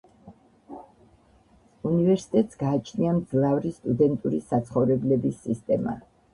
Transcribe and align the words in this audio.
უნივერსიტეტს 1.89 2.59
გააჩნია 2.63 3.13
მძლავრი 3.21 3.75
სტუდენტური 3.79 4.43
საცხოვრებლების 4.51 5.41
სისტემა. 5.47 5.99